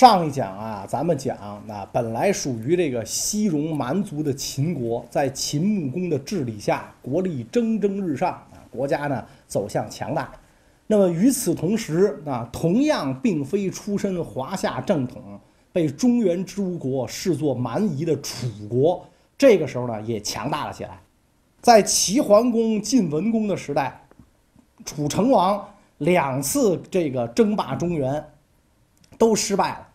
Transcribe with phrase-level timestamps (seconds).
[0.00, 10.32] 上一讲啊，咱们讲啊，本来属于这个西戎蛮族的秦国，在秦穆公的治理下，国力蒸蒸日上啊，国家呢走向强大。
[10.86, 15.38] 那么与此同时啊，同样并非出身华夏正统，
[15.70, 19.04] 被中原诸国视作蛮夷的楚国，
[19.36, 20.98] 这个时候呢也强大了起来。
[21.60, 24.00] 在齐桓公、晋文公的时代，
[24.86, 25.62] 楚成王
[25.98, 28.24] 两次这个争霸中原。
[29.18, 29.88] 都失败了。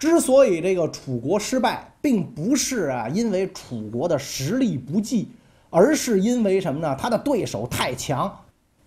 [0.00, 5.28] 之所以这个楚国失败，并不是啊因为楚国的实力不济，
[5.68, 6.96] 而是因为什么呢？
[6.98, 8.34] 他的对手太强。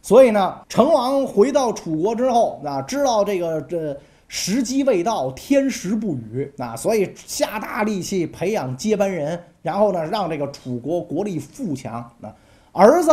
[0.02, 3.96] 所以呢，成王回到楚国之后，啊，知道这个这
[4.28, 12.02] 时机未到，天时不与，啊，所以下大力气培养接班人，然后呢，让这个楚国国力富强。
[12.22, 12.34] 啊，
[12.72, 13.12] 儿子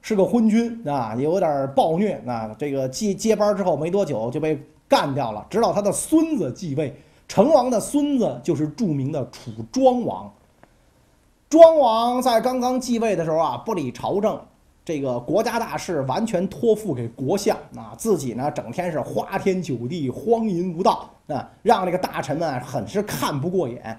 [0.00, 2.14] 是个昏君啊，有点暴虐。
[2.26, 4.58] 啊，这个接接班之后没多久就被。
[4.88, 6.94] 干掉了，直到他的孙子继位。
[7.32, 10.30] 成王的孙子就是著名的楚庄王。
[11.48, 14.38] 庄王在刚刚继位的时候啊，不理朝政，
[14.84, 23.98] 这个国家大事完全托付给国相啊，自己呢整天是花天酒地、荒淫无道啊，让这个大臣们很是看不过眼。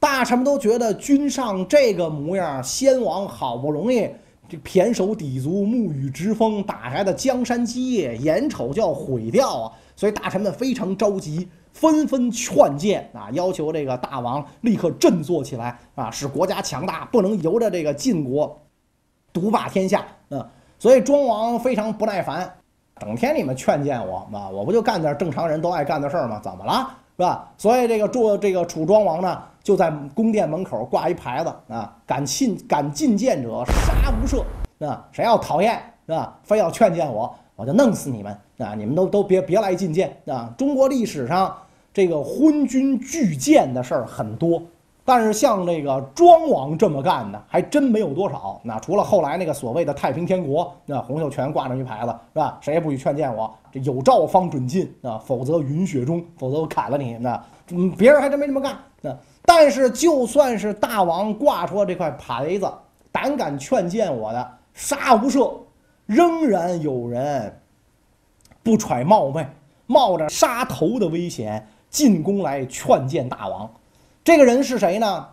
[0.00, 4.10] 大臣们都觉得君上这个模样，先王好不容易
[4.48, 9.72] 这胼手抵足、沐雨之风打下的江山基业，眼瞅就要毁掉啊！
[9.94, 18.60] 所以大臣们非常着急，纷纷劝谏啊，要求这个大王立刻振作起来啊，使国家强大，不能由着这个晋国
[19.32, 20.46] 独霸天下嗯。
[20.78, 22.52] 所以庄王非常不耐烦，
[23.00, 26.40] 整天你们劝谏我啊，我不就干点正常人都爱干的事儿吗？
[26.42, 27.48] 怎么了，是吧？
[27.56, 34.42] 所以这个做这个楚庄王呢，就在宫殿门口挂一牌子啊，敢进敢进谏者杀无赦
[34.84, 36.36] 啊，谁要讨厌是吧？
[36.42, 37.32] 非要劝谏我。
[37.56, 38.74] 我就弄死你们啊！
[38.74, 40.52] 你们都都别别来觐见啊！
[40.56, 41.54] 中国历史上
[41.92, 44.62] 这个昏君拒谏的事儿很多，
[45.04, 48.60] 但是像这个庄王这么干的还真没有多少。
[48.64, 52.58] 那除了后来那个所谓的太平天国，那洪秀全挂着一牌子是吧？
[52.60, 57.18] 谁也不许劝谏我，这有诏方准进啊，否则云雪中，否则我砍了你。
[57.18, 58.76] 那嗯，别人还真没这么干。
[59.00, 62.72] 那但是就算是大王挂出了这块牌子，
[63.10, 65.52] 胆敢劝谏我的，杀无赦。
[66.14, 67.60] 仍然有人
[68.62, 69.46] 不揣冒昧，
[69.86, 73.70] 冒着杀头的危险进宫来劝谏大王。
[74.22, 75.26] 这个人是谁呢？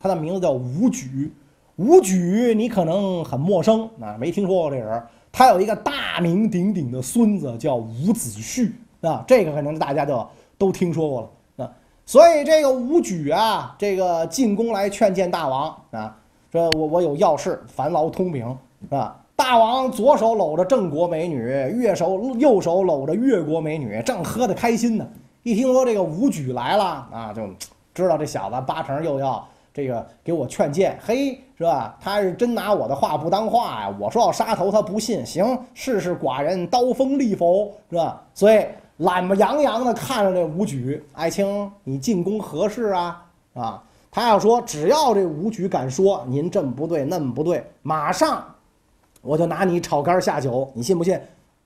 [0.00, 1.32] 他的名字叫武举。
[1.76, 5.02] 武举你可能很陌生啊，没听说过这人。
[5.30, 8.70] 他有一个大名鼎鼎的孙子叫伍子胥
[9.00, 10.26] 啊，这个可能大家就
[10.58, 11.72] 都听说过了啊。
[12.04, 16.16] 所以这个武举啊，这个进宫来劝谏大王啊，
[16.50, 18.56] 说我我有要事，烦劳通禀，
[18.90, 19.16] 啊？
[19.34, 25.06] 大王左手搂着郑国美女，右手右手搂着越国美女，正喝得开心呢。
[25.42, 27.42] 一听说这个武举来了啊，就
[27.92, 29.44] 知道这小子八成又要
[29.74, 31.96] 这个给我劝谏，嘿，是吧？
[32.00, 33.96] 他是真拿我的话不当话呀！
[33.98, 35.26] 我说要杀头，他不信。
[35.26, 38.22] 行，试试寡人刀锋利否，是吧？
[38.34, 38.64] 所以
[38.98, 43.24] 懒不洋洋的看着这武举，爱卿，你进宫何事啊？
[43.54, 48.44] 啊，他要说只要这武举敢说您这么不对那么不对，马上。
[49.22, 51.18] 我就拿你炒肝下酒，你信不信？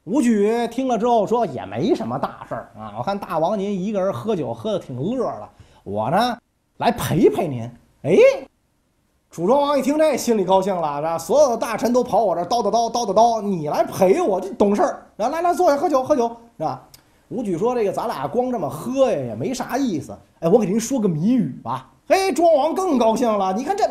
[0.04, 2.94] 武举听了之后说也没什么大事儿啊。
[2.96, 5.48] 我看大王您一个人喝酒喝的挺乐的，
[5.82, 6.38] 我呢
[6.76, 7.68] 来陪陪您。
[8.02, 8.16] 哎，
[9.30, 15.02] 楚庄王一听这心里高兴了，是吧所有的大臣都跑我这叨叨叨叨叨叨，你来陪我，这懂事儿。
[15.16, 16.28] 来来来，坐下喝酒喝酒，
[16.58, 16.86] 是吧？
[17.30, 20.16] 武举说这个咱俩光这么喝呀也没啥意思。
[20.38, 21.90] 哎，我给您说个谜语吧。
[22.06, 23.84] 嘿，庄王更高兴了，你看这。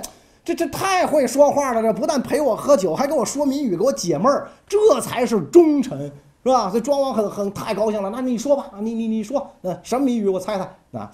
[0.46, 1.82] 这这太会说话了！
[1.82, 6.00] 这不但陪我喝酒，还跟我说谜语，给我解闷儿，这才是忠臣，
[6.44, 6.70] 是吧？
[6.70, 8.12] 所以庄王很很太高兴了。
[8.12, 10.28] 那你说吧，你你你说，呃，什么谜语？
[10.28, 11.00] 我猜猜。
[11.00, 11.12] 啊，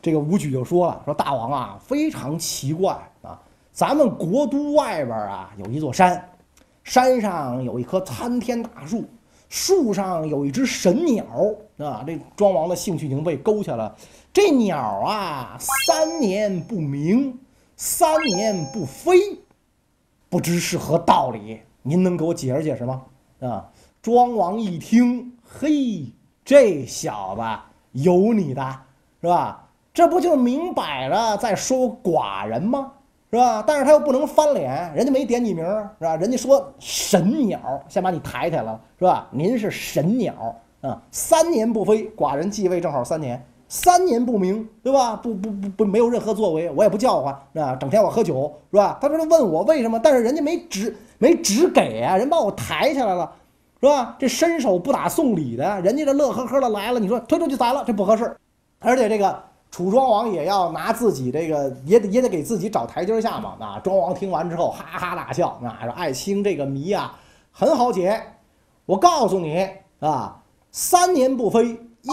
[0.00, 3.36] 这个武举就说了，说大王啊，非常奇怪啊，
[3.72, 6.24] 咱们国都外边啊有一座山，
[6.84, 9.04] 山上有一棵参天大树，
[9.48, 11.24] 树上有一只神鸟
[11.78, 12.04] 啊。
[12.06, 13.92] 这庄王的兴趣已经被勾起来了。
[14.32, 17.36] 这鸟啊，三年不鸣。
[17.78, 19.38] 三年不飞，
[20.28, 21.60] 不知是何道理？
[21.82, 23.02] 您能给我解释解释吗？
[23.40, 23.70] 啊！
[24.02, 26.12] 庄王一听，嘿，
[26.44, 27.42] 这小子
[27.92, 28.80] 有你的，
[29.20, 29.64] 是吧？
[29.94, 32.92] 这不就明摆着在说寡人吗？
[33.30, 33.62] 是吧？
[33.64, 36.16] 但是他又不能翻脸，人家没点你名儿，是吧？
[36.16, 39.28] 人家说神鸟，先把你抬抬了，是吧？
[39.30, 40.34] 您是神鸟
[40.80, 41.00] 啊！
[41.12, 43.40] 三年不飞，寡人继位正好三年。
[43.68, 45.14] 三年不明，对吧？
[45.16, 47.32] 不不不不，没有任何作为，我也不叫唤，
[47.62, 48.98] 啊，整天我喝酒，是吧？
[49.00, 53.30] 他说他问我为什么，但是人家没指没指给啊，人把我抬起来了，
[53.80, 54.16] 是吧？
[54.18, 58.34] 这伸手不打送礼的，人家这乐呵呵的来了，你说推出去宰了，这不合适。
[58.78, 59.38] 而且这个
[59.70, 63.54] 楚庄王也要拿自己这个也得也得给自己找台阶下嘛。
[63.60, 67.18] 啊，庄王听完之后哈哈大笑，啊，说爱卿这个谜啊
[67.52, 68.18] 很好解，
[68.86, 69.68] 我告诉你
[70.00, 70.40] 啊，
[70.72, 71.66] 三年不飞，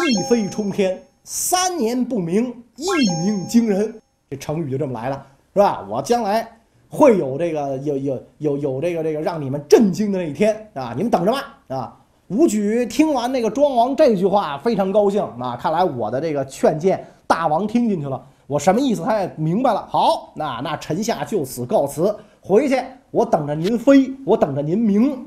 [0.09, 3.93] 一飞冲天；三年不鸣，一鸣惊人。
[4.29, 5.83] 这成语就这么来了，是吧？
[5.89, 6.47] 我将来
[6.87, 10.93] 会有这个有有有有这个这个让你们震惊的那一天啊！
[10.95, 11.97] 你们等着吧啊！
[12.27, 15.57] 武举听完那个庄王这句话，非常高兴啊！
[15.59, 19.83] 看来我的这个劝谏，大王听进去了，我什么意思他也明白了。
[19.89, 22.79] 好，那那臣下就此告辞，回去
[23.09, 25.25] 我等着您飞，我等着您鸣，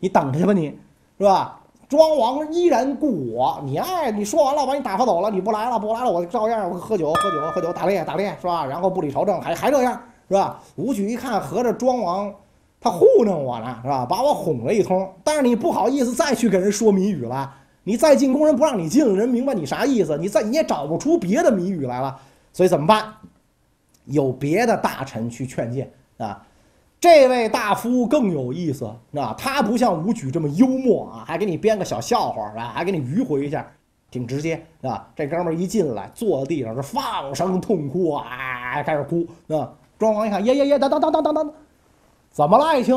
[0.00, 0.76] 你等着去吧，你
[1.18, 1.60] 是吧？
[1.88, 8.66] 庄王依然故我，你爱你说完了，把你打发走了，你不来了，不来了，我照样我喝酒喝酒喝酒打猎打猎是吧？
[8.66, 10.60] 然后不理朝政，还还这样是吧？
[10.74, 12.32] 武举一看，合着庄王。
[12.78, 14.04] 他糊弄我呢，是吧？
[14.04, 17.52] 把我哄了一通，但是你不好意思再去跟人说谜语了。
[17.84, 20.18] 你再进宫，人不让你进，人明白你啥意思？
[20.18, 22.16] 你再你也找不出别的谜语来了，
[22.52, 23.12] 所以怎么办？
[24.06, 26.42] 有别的大臣去劝谏啊。
[26.98, 33.66] 这位大夫更有意思啊，他不像武举这么幽默啊，还给你编个小笑话啊，还给你迂回一下，
[34.10, 35.06] 挺直接啊。
[35.14, 39.70] 这哥们一进来，坐在地上是放声痛哭啊，开始哭啊。
[39.98, 41.52] 庄王一看，耶耶耶，等等等等等等。
[42.30, 42.94] 怎么了，爱卿？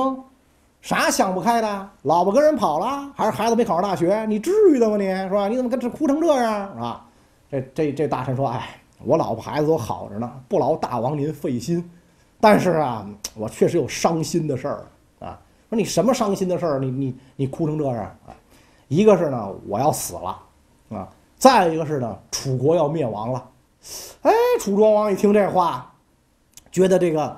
[0.82, 1.90] 啥想不开的？
[2.04, 4.26] 老婆跟人跑了，还是孩子没考上大学？
[4.28, 4.96] 你至于的吗？
[4.96, 5.50] 你是吧？
[5.50, 7.06] 你怎么跟这哭成这样啊？
[7.52, 11.84] 这这这大臣说：“哎，我老婆孩子都好着呢，不劳大王您费心。
[12.40, 14.86] 但是啊，我确实有伤心的事儿
[15.20, 15.40] 啊。
[15.70, 16.80] 说你什么伤心的事儿？
[16.80, 18.36] 你你你哭成这样啊？
[18.88, 20.40] 一个是呢，我要死了
[20.90, 21.08] 啊；
[21.38, 23.50] 再一个是呢，楚国要灭亡了。
[24.22, 25.94] 哎，楚庄王一听这话，
[26.72, 27.38] 觉得这个。”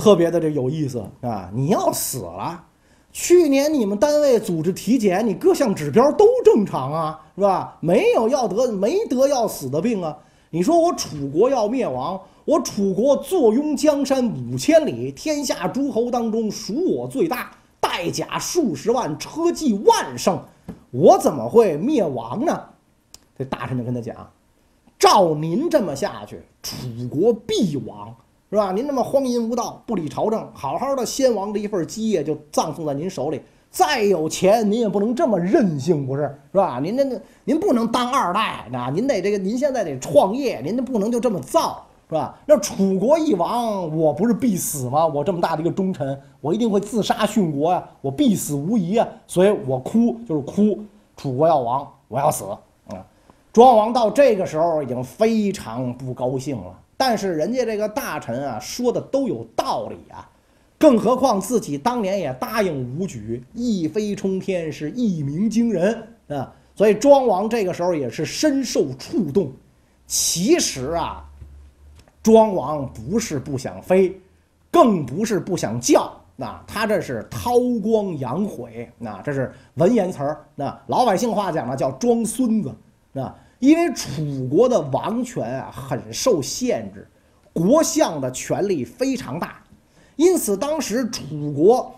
[0.00, 1.50] 特别的这有意思啊！
[1.52, 2.64] 你要死了，
[3.12, 7.76] 去年你们单位组织体检，你各项指标都正常啊，是吧？
[7.80, 10.16] 没有要得没得要死的病啊！
[10.48, 12.18] 你说我楚国要灭亡，
[12.50, 20.42] 我楚国坐拥江山五千里，天下诸侯当中属我最大，带甲数十万，车骑万乘，
[20.90, 22.60] 我怎么会灭亡呢？
[23.38, 24.28] 这大臣就跟他讲：
[24.98, 26.76] 照您这么下去，楚
[27.08, 28.12] 国必亡。
[28.50, 28.72] 是吧？
[28.72, 33.40] 您那么荒淫无道，不理朝政，好好的先王的一份基业就葬送在您手里。
[33.70, 36.22] 再有钱，您也不能这么任性，不是？
[36.50, 36.80] 是吧？
[36.82, 42.36] 您那那您不能当二代，啊，您得这个，您现在得创业，您就不能就这么造，是吧？
[42.44, 45.06] 那楚国一亡，我不是必死吗？
[45.06, 49.06] 我这么大的一个忠臣，我一定会自杀殉国呀，我必死无疑啊！
[49.28, 50.76] 所以我哭就是哭，
[51.16, 52.58] 楚国要亡，我要死啊！
[53.52, 56.76] 庄王到这个时候已经非常不高兴了。
[56.96, 60.28] 但是人家这个大臣啊说的都有道理啊，
[60.78, 69.52] 更何况自己当年也答应武举一飞冲天是一鸣惊人啊，所以庄王这个时候也是深受触动。
[70.08, 71.24] 其实啊，
[72.22, 74.20] 庄王不是不想飞，
[74.70, 82.74] 更不是不想叫，那他这是韬光养晦，那这是文言词儿，那老百姓话讲呢叫装孙子，
[83.12, 83.34] 那。
[83.60, 87.06] 因为楚国的王权啊很受限制，
[87.52, 89.62] 国相的权力非常大，
[90.16, 91.94] 因此当时楚国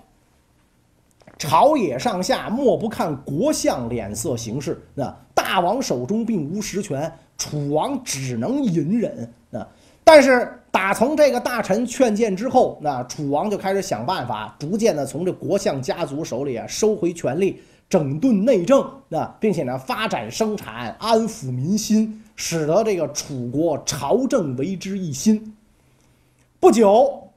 [1.38, 4.76] 朝野上下莫不看国相脸色行事。
[4.92, 9.32] 那大王手中并无实权，楚王只能隐忍。
[9.48, 9.64] 那
[10.14, 17.62] 但是打从这个大臣劝谏之后，那楚王就开始想办法，逐渐的从这国相家族手里啊收回权力。
[17.88, 25.56] 整顿内政，那并且呢，发展生产，安抚民心，使得这个楚国朝政为之一新。
[26.60, 27.30] 不久，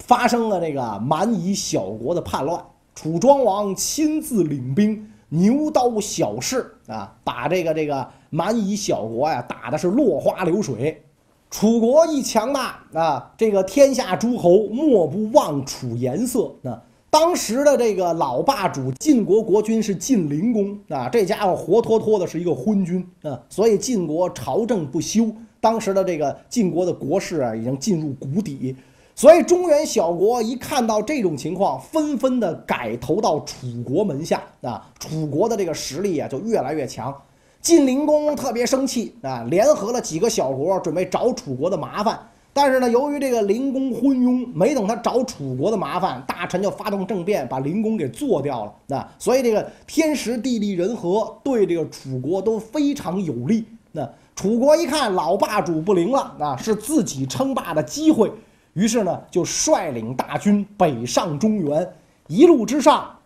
[0.00, 2.60] 发生了这个蛮夷小国的叛乱，
[2.96, 11.00] 楚庄王亲自领兵，牛刀小试啊，把这个这个蛮夷小国呀打的是落花流水。
[11.50, 16.82] 楚国一强大啊，这个天下诸侯莫不望楚颜色啊。
[17.10, 28.76] 当时的这个老霸主晋国国君是晋灵公啊，这家伙活脱脱的是一个昏君啊，所以晋国朝政不修，当时的这个晋国的国势啊已经进入谷底，
[29.14, 37.12] 所以中原小国一看到这种情况，纷纷的改投到楚国门下啊，楚国的这个实力啊就越来越强，
[37.60, 42.18] 晋灵公特别生气啊，联合了几个小国准备找楚国的麻烦。
[42.52, 48.72] 但是呢，由于这个灵公昏庸，没等他找楚国的麻烦，大臣就发动政变，把灵公给做掉了。
[48.86, 53.64] 那所以这个天时地利人和对这个楚国都非常有利。
[53.92, 58.32] 那楚国一看老霸主不灵了，啊是自己称霸的机会，
[58.72, 61.88] 于是呢就率领大军北上中原。
[62.26, 63.17] 一路之上，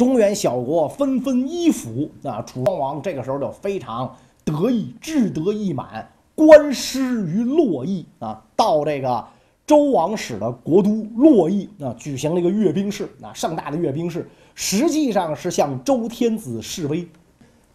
[0.00, 2.10] 中原小国纷纷依附。
[2.22, 4.16] 啊，楚庄王这个时候就非常。
[4.42, 9.22] 得意，志得意满，官师于洛邑啊，到这个
[9.66, 17.06] 周王室的国都洛邑啊，举行了一个阅兵式啊，盛大的阅兵式，实际上是向周天子示威。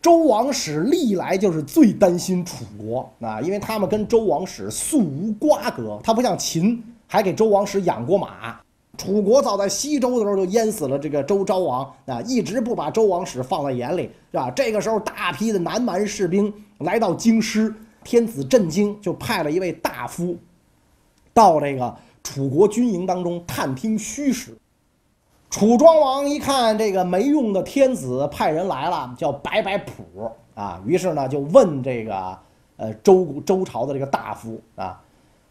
[0.02, 8.60] 周王室历来就是最担心楚国啊，因为他们跟周王室素无瓜葛，他不像秦，还给周王室养过马。
[8.98, 14.50] 楚国早在西周的时候就淹死了这个周昭王啊，一直不把周王室放在眼里，是吧？
[14.52, 17.74] 这个时候，大批的南蛮士兵来到京师，
[18.04, 20.38] 天子震惊，就派了一位大夫
[21.34, 24.58] 到这个楚国军营当中探听虚实。
[25.50, 30.04] 楚庄王一看这个没用的天子派人来了，叫摆摆谱
[30.54, 32.38] 啊，于是呢就问这个
[32.78, 35.02] 呃周周朝的这个大夫啊。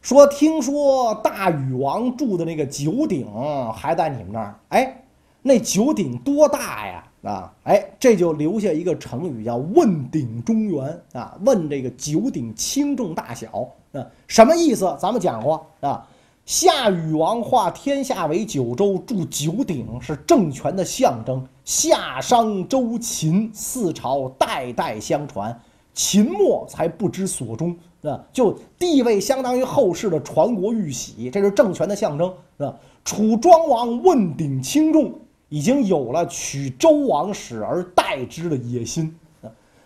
[0.05, 3.27] 说听说大禹王住的那个九鼎
[3.73, 4.55] 还在你们那儿？
[4.69, 5.03] 哎，
[5.41, 7.05] 那九鼎多大呀？
[7.23, 14.95] 啊，哎，这就留下一个成语叫“问鼎中原”啊，问这个九鼎轻重大小啊，什么意思？
[15.01, 16.07] 咱们讲过啊，
[16.45, 25.59] 夏禹王化天下为九州，筑九鼎是政权的象征，夏商周秦四朝代代相传，
[25.95, 27.75] 秦末才不知所终。
[28.11, 32.75] 啊，就地位相当于后世的传国玉玺，这是政权的象征，是吧？
[33.05, 35.13] 楚庄王问鼎轻重，
[35.49, 39.15] 已经有了取周王室而代之的野心。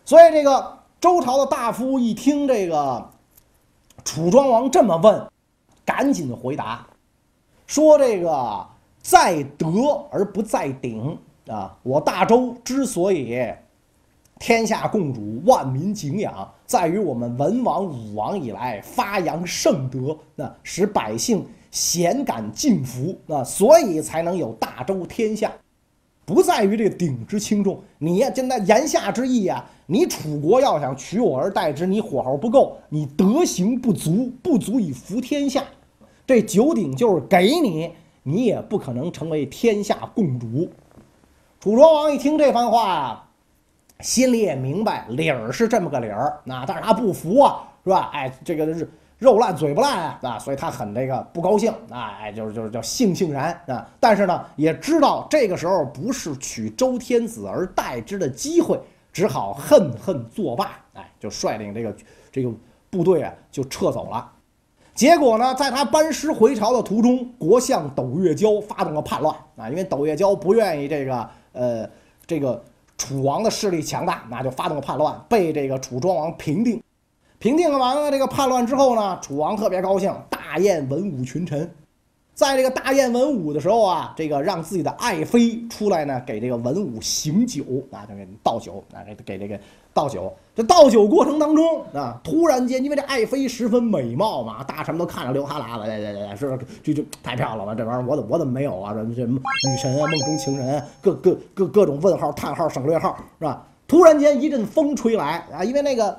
[0.05, 3.09] 所以这个周朝的大夫一听这个
[4.05, 5.27] 楚庄王这么问，
[5.85, 6.87] 赶紧回答
[7.67, 8.67] 说：“这个
[9.01, 9.69] 在德
[10.11, 11.77] 而不在鼎啊！
[11.83, 13.39] 我大周之所以……”
[14.38, 25.50] 天下共主，万民敬仰，在于我们文王、武王以来发扬圣德，那使百姓咸感敬服，那所以才能有大周天下，
[26.25, 27.80] 不在于这个鼎之轻重。
[27.99, 35.64] 你呀，现在言下之意啊，你楚国要想取我而代之，你火候不够，你德行不足，不足以服天下。
[36.26, 37.90] 这九鼎就是给你，
[38.23, 40.68] 你也不可能成为天下共主。
[41.59, 43.27] 楚庄王一听这番话啊。
[44.00, 48.11] 心里也明白理儿是这么个理儿，那但是他不服啊，是吧？
[48.12, 48.88] 哎，这个是
[49.19, 53.85] 肉烂嘴不烂啊，啊，所以他很这个不高兴啊，哎，就是就是叫悻悻然啊。
[53.99, 58.78] 但是呢，也知道这个时候不是取周天子而代之的机会，
[59.12, 61.97] 只好恨恨作罢，哎，就率领这个
[62.31, 62.52] 这个
[62.90, 64.31] 部队啊就撤走了。
[64.95, 71.90] 结果呢，在他班师回朝的途中，国相斗月交发动了叛乱啊，因为斗月交不愿意这个呃
[72.25, 72.62] 这个。
[72.99, 76.83] 楚王的势力强大，那就发动叛乱，被这个楚庄王平定。
[77.38, 81.73] 平定完了这个叛乱之后呢，楚王特别高兴，大宴文武群臣。
[82.38, 89.59] 在这个大宴文武的时候啊，这个让自己的爱妃出来呢，给这个文武醒酒啊，就给倒酒啊，给给这个
[89.92, 90.33] 倒酒。
[90.54, 98.95] 这倒酒过程当中啊，突然间，因为这爱妃十分美貌嘛，大臣们都看着流哈喇子，对对对，是就就太漂亮了，这玩意儿我怎我怎么没有啊？
[98.95, 103.66] 这这女神啊，梦中情人，各各各各种问号、叹号、省略号，是吧？
[103.88, 106.16] 突然间一阵风吹来啊，因为那个。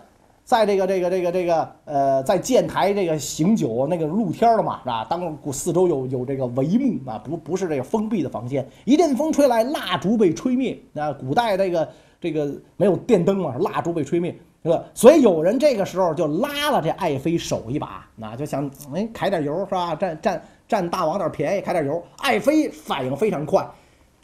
[0.50, 5.06] 在这个这个这个这个呃，在建台这个醒酒那个露天的嘛，是吧？
[5.08, 8.68] 当四周有有这个帷幕啊，不不是这个封闭的房间。
[8.84, 10.76] 一阵风吹来，蜡烛被吹灭。
[10.92, 11.88] 那古代这个
[12.20, 14.84] 这个没有电灯嘛，蜡烛被吹灭，是吧？
[14.96, 19.94] 所以有人这个时候就拉了这爱妃手一把，那就想哎揩点油是吧？
[19.94, 22.04] 占占占大王点便宜，揩点油。
[22.18, 23.64] 爱妃反应非常快，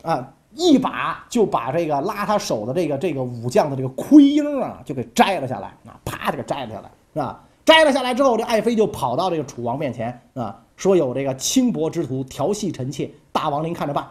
[0.02, 0.34] 啊。
[0.56, 7.44] 一把就把这个拉他手的这个这个武将的这个盔缨啊，就给摘了下来啊，啪就给摘了下来，是吧？
[7.66, 14.08] 摘了下来之后，这爱妃就跑到这个楚王面前啊，说有这个轻薄之徒调戏臣妾，大王您看着办，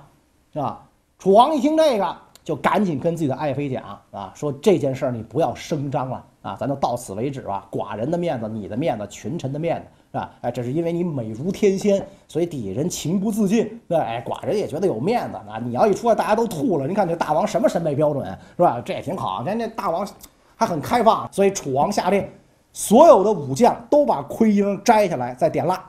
[0.53, 0.83] 是吧？
[1.19, 9.87] 楚王一听这个，就赶紧跟自己的爱妃讲啊，说这件事儿你不要声张了啊，咱就到此为止吧，寡人的面子，你的面子，群臣的面子。
[10.15, 13.81] 啊，哎，这是因为你美如天仙，所以底下人情不自禁。
[13.89, 15.61] 对，哎，寡人也觉得有面子啊。
[15.61, 16.87] 你要一出来，大家都吐了。
[16.87, 18.25] 你看这大王什么审美标准，
[18.57, 18.81] 是吧？
[18.81, 19.43] 这也挺好。
[19.45, 20.09] 人家大王
[20.55, 22.25] 还很开放，所以楚王下令，
[22.73, 25.85] 所有的武将都把盔缨摘下来，再点蜡，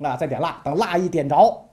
[0.00, 0.60] 啊，再点蜡。
[0.62, 1.64] 等蜡一点着，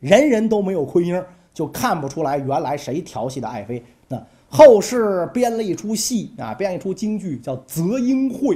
[0.00, 3.82] 人人都没有盔缨，就看不出来原来谁调戏的爱妃。
[4.08, 8.54] 那后世编了一出戏啊，编一出京剧叫《择英会》，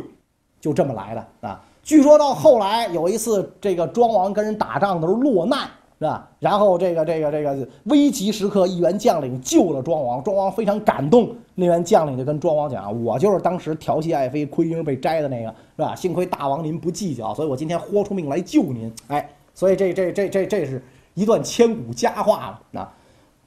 [0.61, 1.65] 就这么来的啊。
[1.87, 5.61] 据说到后来有一次，这个庄王跟人打仗的时候落难，
[6.01, 6.29] 是吧？
[6.41, 11.33] 然后这个这个这个危急时刻，一员将领救了庄王，庄王非常感动。
[11.55, 15.95] 那员将领就跟庄王讲：“我就是当时调戏爱妃、盔缨被摘的那个，是吧？
[15.95, 18.93] 幸亏大王您不计较，所以我今天豁出命来救您。
[19.07, 20.83] 哎，所以这这这这这是
[21.15, 22.81] 一段千古佳话了。
[22.81, 22.93] 啊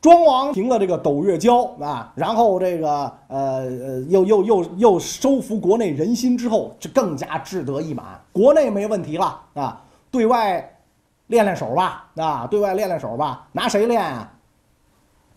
[0.01, 2.89] 庄王平了这个斗月交啊，然后这个
[3.27, 8.05] 呃呃又又又又收服国内人心之后，就更加志得意满。
[8.31, 10.77] 国内没问题了啊，对外
[11.27, 14.31] 练练手吧啊，对外练练手吧，拿谁练啊？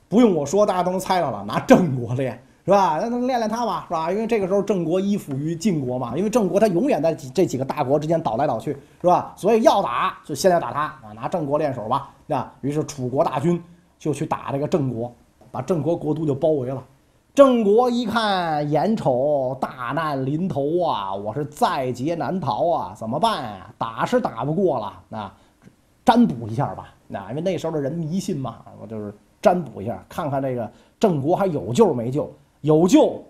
[0.08, 3.00] 不用我说，大家都能猜到了，拿郑国练是吧？
[3.02, 4.12] 那那练练他吧，是吧？
[4.12, 9.32] 因为这个时候郑国依附于晋国嘛，因为郑国他永远在这几个大国之间倒来倒去，是吧？
[9.36, 12.52] 所以要打就先要打他啊，拿郑国练手吧，啊。
[12.60, 13.60] 于是楚国大军。
[14.02, 15.14] 就去打这个郑国，
[15.52, 16.82] 把郑国国都就包围了。
[17.32, 23.72] 郑国一看，眼瞅大难临头啊，我是在劫难逃啊，怎么办啊？
[23.78, 25.32] 打是打不过了，那
[26.04, 26.92] 占卜一下吧。
[27.06, 30.68] 那因为那时候的人迷信嘛，我就是占卜一下，看看这个
[30.98, 32.28] 郑国还有救没救？
[32.62, 33.22] 有救，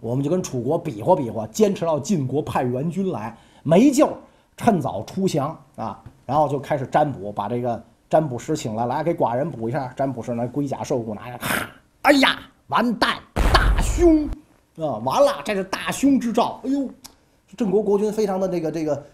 [0.00, 4.08] 我们就跟楚国比划比划，坚持到晋国派援军来；没救，
[4.56, 6.00] 趁早出降啊。
[6.24, 7.82] 然后就开始占卜，把这个。
[8.08, 9.92] 占卜师请了，来给寡人卜一下。
[9.94, 11.68] 占卜师那龟甲兽骨拿下，咔！
[12.02, 12.38] 哎呀，
[12.68, 14.24] 完蛋，大凶
[14.76, 14.96] 啊！
[15.04, 16.58] 完了，这是大凶之兆。
[16.64, 16.88] 哎呦，
[17.54, 19.04] 郑国国君非常的这个这个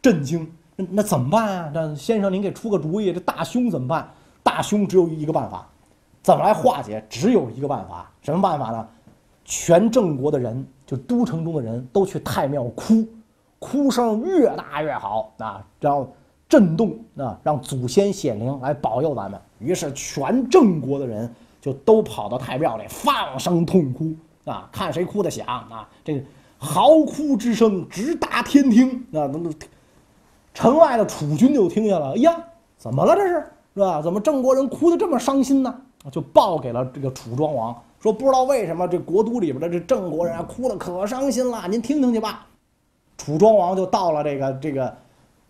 [0.00, 0.48] 震惊。
[0.76, 1.70] 那那怎么办啊？
[1.74, 4.08] 那先生您给出个主意，这大凶怎么办？
[4.44, 5.66] 大凶只有一个办法，
[6.22, 7.04] 怎么来化解？
[7.10, 8.88] 只有一个办法，什么办法呢？
[9.44, 13.04] 全郑国的人，就都城中的人都去太庙哭，
[13.58, 15.66] 哭声越大越好啊！
[15.80, 16.14] 然后。
[16.48, 19.38] 震动啊，让祖先显灵来保佑咱们。
[19.58, 24.14] 于是全郑国的人就都跑到太庙里放声痛哭
[24.44, 25.86] 啊，看谁哭得响啊！
[26.02, 26.24] 这
[26.58, 29.50] 嚎哭之声直达天听啊，那那
[30.54, 32.12] 城外的楚军就听见了。
[32.12, 32.34] 哎呀，
[32.78, 33.14] 怎么了？
[33.14, 33.34] 这是
[33.74, 34.00] 是吧？
[34.00, 35.74] 怎么郑国人哭得这么伤心呢？
[36.10, 42.46] 就报给了这个楚庄王，说不知道为什么这国都里边的这郑国人啊哭得可伤心了，您听听去吧。
[43.18, 44.96] 楚庄王就到了这个这个。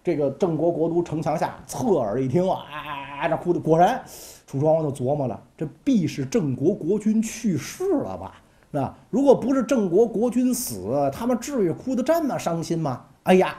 [0.02, 4.02] 这个郑国国都城墙下，侧耳一听，啊，这哭的果然，
[4.46, 8.34] 楚庄王就琢磨了，这必是郑国国君去世了吧？
[8.70, 13.04] 那如果不是郑国国君死，他们至于哭得这么伤心吗？
[13.24, 13.56] 哎呀，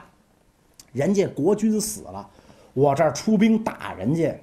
[0.91, 2.27] 人家国君死了，
[2.73, 4.39] 我这儿出兵打人家，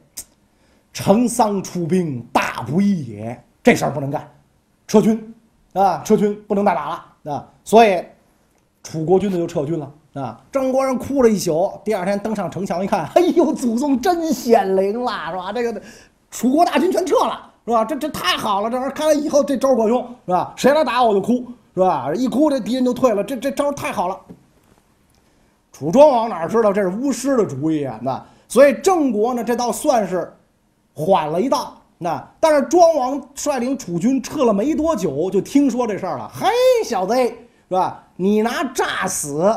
[0.93, 4.29] 成丧出兵，大不义也，这事儿不能干，
[4.87, 5.35] 撤军，
[5.73, 7.49] 啊，撤军，不能再打了啊！
[7.65, 8.05] 所以，
[8.83, 9.93] 楚国军队就撤军了。
[10.21, 10.41] 啊！
[10.51, 15.53] 郑国人哭了一宿，第二天登上城墙一看，哎呦，祖宗真显灵了，是吧？
[15.53, 15.83] 这个
[16.31, 17.85] 楚国大军全撤了，是吧？
[17.85, 20.55] 这这太好了，这玩意儿看来以后这招管用，是吧？
[20.57, 22.11] 谁来打我就哭，是吧？
[22.15, 24.19] 一哭这敌人就退了，这这招太好了。
[25.71, 27.99] 楚庄王哪知道这是巫师的主意啊？
[28.01, 30.33] 那所以郑国呢，这倒算是
[30.95, 31.75] 缓了一道。
[31.99, 36.31] 那但是庄王率领楚军撤了没多久，就听说这事儿了。
[36.35, 36.47] 嘿，
[36.85, 37.35] 小子，是
[37.69, 38.03] 吧？
[38.17, 39.55] 你拿诈死。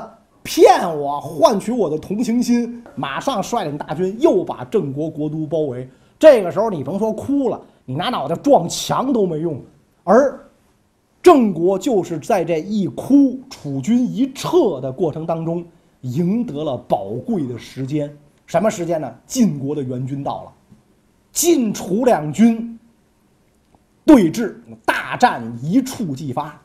[0.49, 5.87] 骗我换取我的同情心，马上率领大军又把郑国国都包围。
[6.17, 9.61] 这个时候你甭说哭了，你拿脑袋撞墙都没用。
[10.03, 10.43] 而
[11.21, 15.63] 郑国就是在这一哭、楚军一撤的过程当中，
[16.01, 18.11] 赢得了宝贵的时间。
[18.47, 19.13] 什么时间呢？
[19.27, 20.51] 晋国的援军到了，
[21.31, 22.79] 晋楚两军
[24.03, 26.59] 对峙，大战一触即发。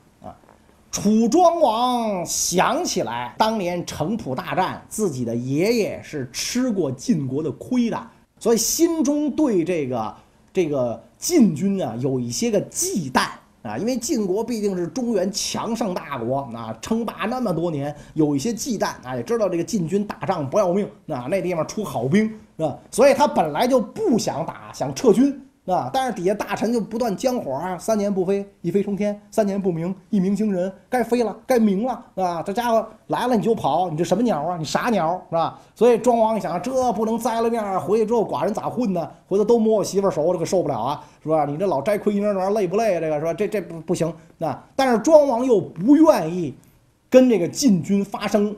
[0.94, 8.00] 楚庄王想起来，当年城濮大战，自己的爷爷是吃过晋国的亏的，
[8.38, 10.14] 所以心中对这个
[10.52, 13.26] 这个晋军啊有一些个忌惮
[13.62, 13.76] 啊。
[13.76, 22.78] 因为晋国毕竟是中原强盛大国，啊，称霸那么多年，有一些忌惮啊，也知道这个晋军打仗不要命，啊，那地方出好兵，是吧？
[22.92, 25.43] 所以他本来就不想打，想撤军。
[25.66, 25.88] 啊！
[25.92, 30.70] 但是底下大臣就不断将火啊，三年不飞，一飞冲天；三年不鸣，一鸣惊人。
[30.90, 32.42] 该飞了，该鸣了，啊！
[32.42, 34.58] 这家伙来了你就跑，你这什么鸟啊？
[34.58, 35.58] 你傻鸟是吧？
[35.74, 39.10] 所以庄王一想，这不能栽了面，回去之后寡人咋混呢？
[39.26, 41.46] 回头都摸我媳妇手，这可受不了啊，是吧？
[41.46, 43.00] 你这老摘盔缨，这玩意儿累不累啊？
[43.00, 43.32] 这个是吧？
[43.32, 44.12] 这这不不行。
[44.36, 46.54] 那但是庄王又不愿意
[47.08, 48.54] 跟这个晋军发生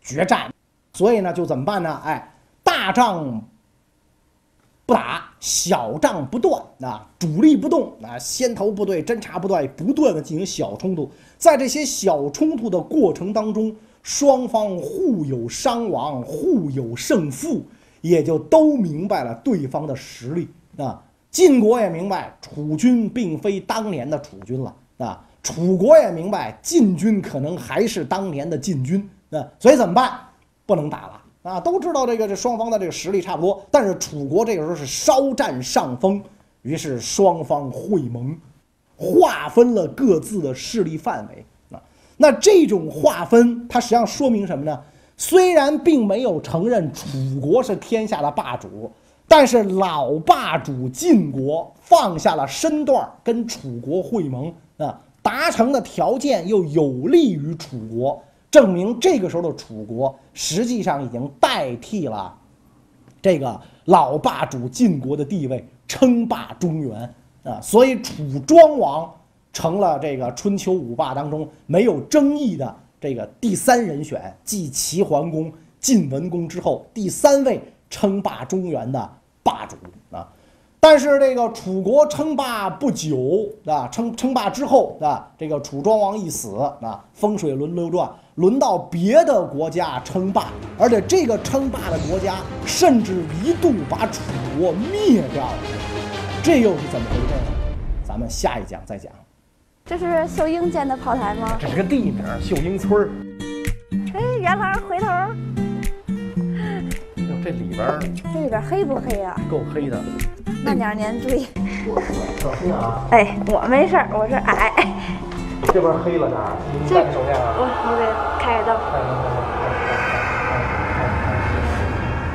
[0.00, 0.52] 决战，
[0.94, 2.00] 所以呢，就怎么办呢？
[2.04, 2.32] 哎，
[2.64, 3.40] 大仗。
[4.90, 13.72] 不打小仗不断啊，主力不动啊，先头部队、侦察部队不断的进行小冲突，在这些小冲突的过程当中，
[14.02, 17.62] 双方互有伤亡，互有胜负，
[18.00, 21.00] 也就都明白了对方的实力啊。
[21.30, 30.18] 晋国也明白楚军并非当年的楚军了啊，楚国也明白晋军可能还是当年的晋军啊，所以怎么办？
[30.66, 31.19] 不能打了。
[31.42, 36.22] 啊，都知道这个这双方的这个实力差不多，但是楚国这个时候是稍占上风，
[36.62, 38.38] 于是双方会盟，
[38.96, 41.44] 划分了各自的势力范围。
[41.74, 41.82] 啊，
[42.18, 44.78] 那这种划分，它实际上说明什么呢？
[45.16, 47.06] 虽然并没有承认楚
[47.40, 48.90] 国是天下的霸主，
[49.28, 62.36] 但是老霸主晋国放下了身段，跟楚国会盟啊，达成的条件又有利于楚国，证明这个时候的楚国实际上已经代替了
[63.22, 69.12] 这个老霸主晋国的地位，称霸中原啊，所以楚庄王
[69.52, 79.10] 成了这个春秋五霸当中没有争议的这个第三人选，继齐桓公、晋文公之后第三位称霸中原的
[79.42, 79.76] 霸主
[80.10, 80.26] 啊。
[80.82, 90.46] 但是这个楚国称霸不久啊，称称霸之后啊，这个楚庄王一死啊，风水轮流转，轮到别的国家称霸，
[90.78, 94.20] 而且这个称霸的国家甚至一度把楚
[94.58, 95.58] 国灭掉了，
[96.42, 97.76] 这又是怎么回事呢？
[98.04, 99.12] 咱们下一讲再讲。
[99.84, 101.56] 这是秀英建的炮台吗？
[101.58, 103.10] 这是个地名，秀英村儿。
[104.14, 105.06] 哎，元老回头，
[107.16, 107.98] 哟，这里边儿
[108.32, 109.36] 这里边黑不黑啊？
[109.50, 110.00] 够黑的。
[110.64, 111.46] 慢点儿您注意。
[112.38, 113.06] 小心啊！
[113.10, 114.72] 哎，我没事儿，我是矮。
[115.72, 117.49] 这边黑了点儿，你这戴着手电啊。
[117.82, 118.02] 我得
[118.38, 118.68] 开道。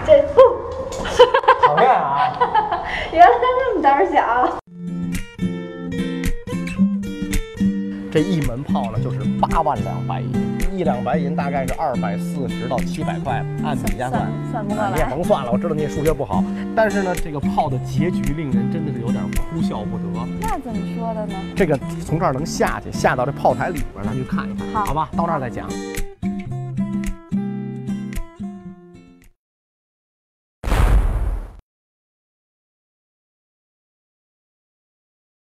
[0.05, 0.37] 这不，
[1.65, 2.29] 讨厌啊！
[3.11, 4.17] 原来那么胆小。
[8.11, 10.31] 这一门炮呢，就是八万两白银。
[10.77, 14.21] 一两白银大概是二百四十到七百块吧，按米价算。
[14.51, 15.05] 算算不过啊你也。
[15.05, 16.43] 甭算了，我知道你也数学不好，
[16.75, 20.05] 但是呢，这个炮的结局令人真的是有点哭笑不得。
[20.39, 21.33] 那怎么说的呢？
[21.55, 25.09] 这个从这儿能下去，下到这炮台里边儿，咱去看一看，好好吧？
[25.15, 25.67] 到那儿再讲。